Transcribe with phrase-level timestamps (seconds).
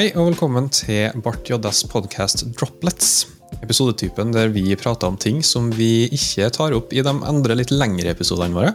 [0.00, 3.26] Hei og velkommen til Bart JS podkast Droplets.
[3.60, 7.68] Episodetypen der vi prater om ting som vi ikke tar opp i de andre litt
[7.68, 8.70] lengre episodene våre.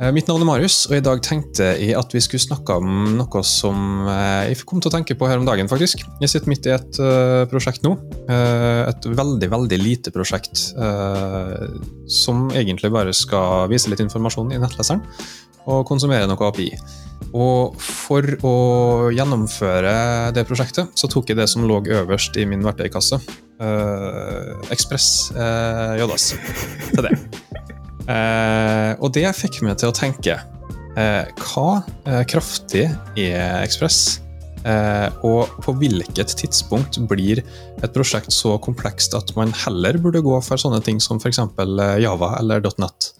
[0.00, 3.18] Eh, Mitt navn er Marius, og i dag tenkte jeg at vi skulle snakke om
[3.18, 6.06] noe som eh, jeg kom til å tenke på her om dagen, faktisk.
[6.22, 7.92] Jeg sitter midt i et eh, prosjekt nå.
[8.30, 10.70] Et veldig, veldig lite prosjekt
[12.10, 15.02] som egentlig bare skal vise litt informasjon i nettleseren
[15.70, 16.70] og konsumere noe API.
[17.36, 18.54] Og for å
[19.14, 19.94] gjennomføre
[20.36, 23.20] det prosjektet, så tok jeg det som lå øverst i min verktøykasse.
[24.72, 25.12] Ekspress
[26.00, 26.32] Jodas
[26.94, 27.14] til det.
[28.10, 30.34] Eh, og det fikk meg til å tenke
[30.98, 32.88] eh, Hva eh, kraftig
[33.20, 34.20] er Ekspress?
[34.60, 40.34] Eh, og på hvilket tidspunkt blir et prosjekt så komplekst at man heller burde gå
[40.44, 41.40] for sånne ting som f.eks.
[42.02, 43.12] Java eller .net?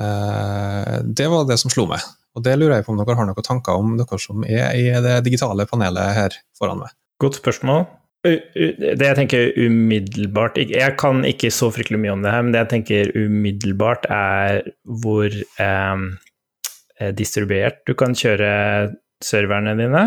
[0.00, 2.02] Eh, det var det som slo meg.
[2.34, 4.86] Og det lurer jeg på om dere har noen tanker om, dere som er i
[5.04, 6.94] det digitale panelet her foran meg.
[7.20, 7.84] Godt spørsmål.
[8.20, 12.60] Det jeg tenker umiddelbart Jeg kan ikke så fryktelig mye om det her, men det
[12.66, 16.02] jeg tenker umiddelbart, er hvor eh,
[17.16, 18.50] distribuert du kan kjøre
[19.24, 20.04] serverne dine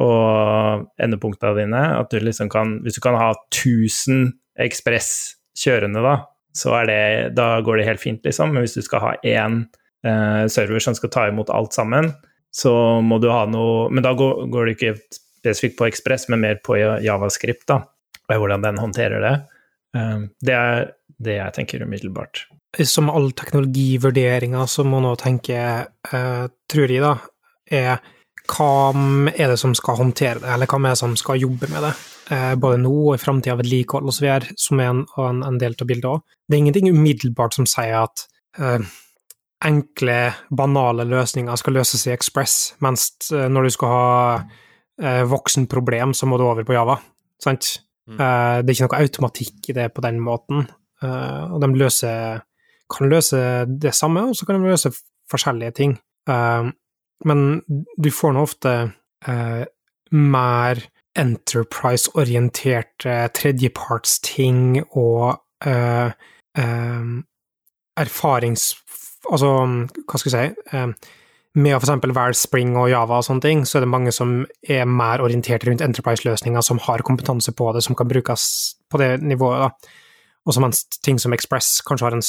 [0.00, 1.82] og endepunktene dine.
[2.00, 6.16] At du liksom kan Hvis du kan ha 1000 Ekspress kjørende, da,
[6.56, 8.52] så er det Da går det helt fint, liksom.
[8.54, 9.64] Men hvis du skal ha én
[10.04, 12.12] eh, server som skal ta imot alt sammen,
[12.52, 14.96] så må du ha noe Men da går, går det ikke
[15.40, 17.82] spesifikt på Ekspress, men mer på Javascript, da.
[18.30, 19.34] Og hvordan den håndterer det.
[19.96, 22.46] Um, Det er det jeg tenker umiddelbart.
[22.84, 25.58] som all teknologivurderinger så må nå tenke,
[26.12, 27.16] eh, tror jeg, da,
[27.66, 27.98] er
[28.50, 28.92] hva
[29.34, 31.92] er det som skal håndtere det, eller hva er det som skal jobbe med det,
[32.30, 35.86] eh, både nå og i framtida, vedlikehold osv., som er en, en, en del av
[35.86, 36.24] bildet òg.
[36.48, 38.26] Det er ingenting umiddelbart som sier at
[38.58, 38.86] eh,
[39.66, 40.18] enkle,
[40.50, 44.42] banale løsninger skal løses i Express, mens eh, når du skal ha
[45.00, 46.98] voksenproblem, så må du over på Java.
[47.40, 47.80] Sant?
[48.10, 48.18] Mm.
[48.18, 50.66] Eh, det er ikke noe automatikk i det på den måten.
[51.02, 52.42] Eh, og de løser,
[52.90, 53.40] kan løse
[53.70, 54.92] det samme, og så kan de løse
[55.30, 55.92] forskjellige ting.
[56.28, 56.70] Eh,
[57.28, 57.38] men
[58.00, 58.72] du får nå ofte
[59.28, 59.62] eh,
[60.16, 60.82] mer
[61.20, 64.60] enterprise-orienterte tredjepartsting
[64.90, 66.10] og eh,
[66.58, 67.04] eh,
[68.00, 68.74] erfarings...
[69.30, 69.50] Altså,
[70.08, 70.90] hva skal jeg si eh,
[71.58, 74.44] Med å eksempel være Spring og Java og sånne ting, så er det mange som
[74.62, 78.44] er mer orientert rundt enterprise-løsninger, som har kompetanse på det, som kan brukes
[78.90, 79.96] på det nivået, da.
[80.46, 82.22] Og så mens ting som Express kanskje har en,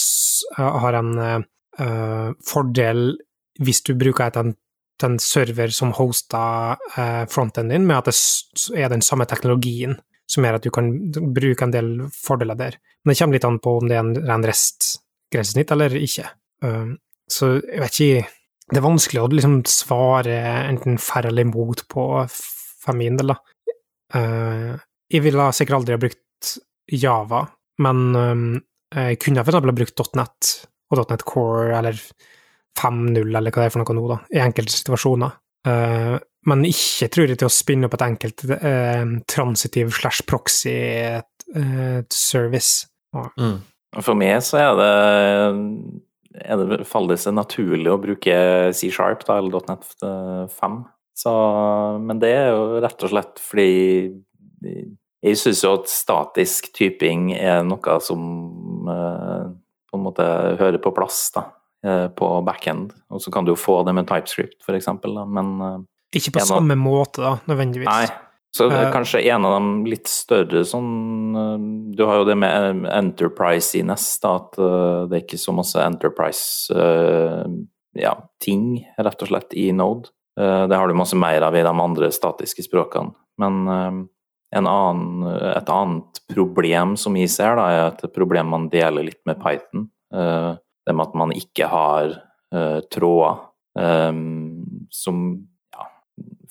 [0.84, 1.46] har en eh,
[1.86, 3.14] eh, fordel
[3.62, 8.92] hvis du bruker et, en, server som hoster uh, fronten din, med at det er
[8.92, 9.96] den samme teknologien
[10.30, 10.92] som gjør at du kan
[11.34, 12.78] bruke en del fordeler der.
[13.02, 16.28] Men det kommer litt an på om det er en ren grensesnitt eller ikke.
[16.66, 16.94] Uh,
[17.30, 18.30] så jeg vet ikke
[18.72, 23.38] Det er vanskelig å liksom svare enten for eller imot på for min del, da.
[24.16, 24.80] Uh,
[25.12, 26.52] jeg ville sikkert aldri ha brukt
[26.92, 27.44] Java,
[27.84, 28.46] men um,
[28.92, 30.52] jeg kunne for eksempel ha brukt .NET
[30.92, 32.00] og .NET Core eller
[32.80, 35.36] 5.0 eller hva det er for noe nå, da, i enkelte situasjoner.
[35.68, 36.16] Uh,
[36.50, 40.78] men ikke tror jeg til å spinne opp et enkelt uh, transitiv slash proxy
[41.54, 42.02] uh.
[43.36, 43.60] Mm.
[44.00, 44.92] For meg så er det,
[46.44, 48.36] er det faller det seg naturlig å bruke
[48.78, 50.82] C-sharp da, eller .NET 5.
[51.22, 51.32] Så,
[52.02, 53.70] men det er jo rett og slett fordi
[55.22, 58.22] jeg syns jo at statisk typing er noe som
[58.90, 59.52] eh,
[59.92, 60.26] på en måte
[60.58, 61.46] hører på plass da,
[61.86, 62.96] eh, på backend.
[63.14, 65.80] Og så kan du jo få det med TypeScript, da, men eh,
[66.18, 67.90] Ikke på samme måte, da, nødvendigvis.
[67.90, 68.31] Nei.
[68.52, 71.58] Så det er Eh, kanskje en av de litt større sånn eh,
[71.96, 77.68] Du har jo det med enterprise-iness, da, at eh, det er ikke så masse enterprise-ting,
[78.02, 78.14] ja,
[79.08, 80.10] rett og slett, i Node.
[80.40, 83.14] Eh, Det har du masse mer av i de andre statiske språkene.
[83.40, 83.92] Men eh,
[84.60, 85.24] en annen,
[85.56, 89.90] et annet problem som vi ser, da, er et problem man deler litt med Python.
[90.14, 90.56] Eh,
[90.86, 92.10] Det med at man ikke har
[92.52, 93.38] eh, tråder
[93.80, 94.12] eh,
[94.92, 95.48] som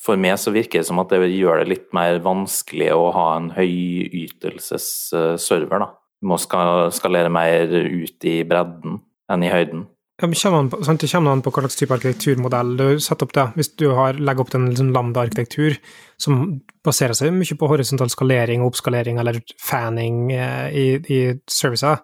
[0.00, 3.26] For meg så virker det som at det gjør det litt mer vanskelig å ha
[3.37, 5.85] en høyytelsesserver.
[6.20, 8.99] Du må skalere mer ut i bredden
[9.31, 9.87] enn i høyden.
[10.20, 13.32] Ja, det kommer an på hva slags type arkitekturmodell du setter opp.
[13.32, 13.47] det.
[13.56, 15.79] Hvis du har, legger opp til en liksom lambda-arkitektur
[16.20, 21.96] som baserer seg mye på horisontal skalering og oppskalering eller fanning eh, i, i servicer,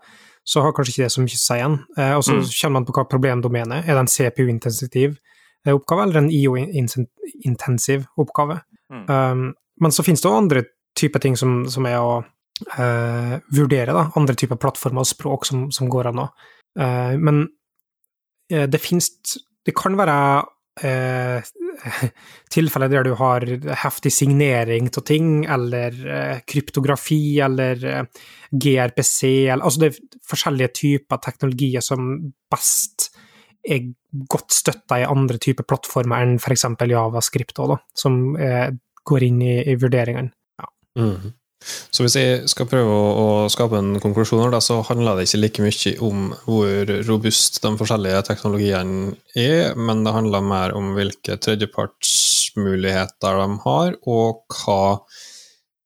[0.46, 1.76] så har kanskje ikke det så mye å si igjen.
[1.98, 2.44] Eh, og så Mm.
[2.60, 3.92] kommer man på hva problemdomenet er.
[3.92, 5.18] det en CPU-intensitiv
[5.74, 8.60] oppgave eller en IO-intensiv oppgave?
[8.92, 9.04] Mm.
[9.10, 9.44] Um,
[9.82, 10.64] men så finnes det også andre
[10.96, 14.06] typer ting som, som er å uh, vurdere, da.
[14.16, 16.28] Andre typer plattformer og språk som, som går an å.
[16.80, 17.46] uh, men
[18.54, 19.10] uh, det finnes
[19.66, 20.16] Det kan være
[20.82, 21.42] eh,
[22.54, 23.46] tilfeller der du har
[23.82, 30.74] heftig signering av ting, eller eh, kryptografi, eller eh, GRPC eller, Altså det er forskjellige
[30.82, 32.16] typer teknologier som
[32.52, 33.10] best
[33.66, 33.88] er
[34.30, 36.68] godt støtta i andre typer plattformer enn f.eks.
[36.86, 38.70] Javascript, også, da, som eh,
[39.06, 40.32] går inn i, i vurderingene.
[40.60, 40.70] Ja.
[41.00, 41.34] Mm.
[41.66, 45.40] Så hvis jeg skal prøve å, å skape en konklusjon, da, så handler det ikke
[45.40, 51.38] like mye om hvor robust de forskjellige teknologiene er, men det handler mer om hvilke
[51.42, 54.82] tredjepartsmuligheter de har, og hva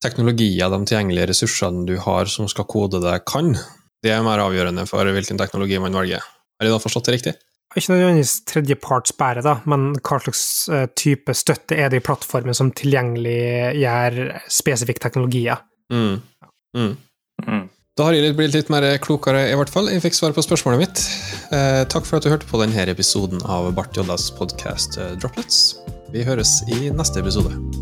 [0.01, 3.53] teknologier, de tilgjengelige ressursene du har som skal kode det, kan.
[4.01, 6.21] Det er mer avgjørende for hvilken teknologi man velger.
[6.21, 7.33] Har jeg da forstått det riktig?
[7.71, 12.73] Ikke nødvendigvis tredjepartsbære, da, men hva slags eh, type støtte er det i plattformen som
[12.75, 14.17] tilgjengeliggjør
[14.51, 15.61] spesifikke teknologier?
[15.93, 16.17] Mm.
[16.75, 16.97] Mm.
[17.47, 17.69] Mm.
[17.97, 19.87] Da har jeg blitt litt mer klokere, i hvert fall.
[19.91, 21.03] Jeg fikk svar på spørsmålet mitt.
[21.55, 25.63] Eh, takk for at du hørte på denne episoden av Bart Joddas podkast Droplets.
[26.11, 27.80] Vi høres i neste episode.